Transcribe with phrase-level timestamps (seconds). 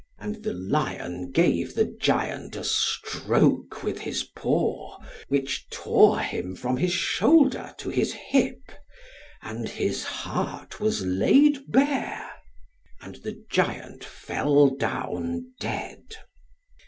[0.17, 6.77] And the lion gave the giant a stroke with his paw, which tore him from
[6.77, 8.71] his shoulder to his hip,
[9.43, 12.27] and his heart was laid bare.
[13.01, 16.15] And the giant fell down dead.